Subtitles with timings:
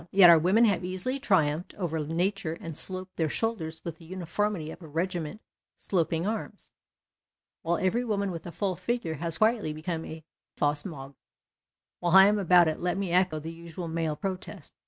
[0.09, 4.71] Yet our women have easily triumphed over nature and slope their shoulders with the uniformity
[4.71, 5.41] of a regiment
[5.77, 6.73] sloping arms,
[7.61, 10.23] while every woman with a full figure has quietly bccoinc a
[10.57, 11.13] fausse jnaigre.
[11.99, 14.73] While I am about it, let me echo the usual male protest.